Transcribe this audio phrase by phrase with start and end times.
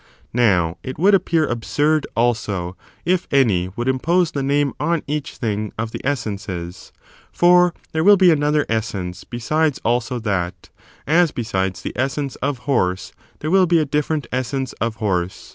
[0.33, 5.71] Now, it would appear absurd, also, if any would impose the name on each thing
[5.77, 6.91] of the essences;
[7.31, 10.69] for there will be another essence besides also that:
[11.05, 15.49] as besides the essence of horse there will be a different essence of horse.